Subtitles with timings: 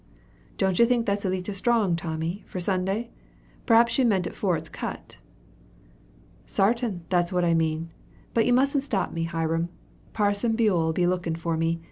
[0.57, 3.11] "Don't you think that's a leetle strong, Tommy, for Sunday?
[3.67, 5.19] P'raps you mean afore it's cut?"
[6.47, 7.91] "Sartin; that's what I mean.
[8.33, 9.69] But you mustn't stop me, Hiram.
[10.11, 11.79] Parson Buell 'll be lookin' for me.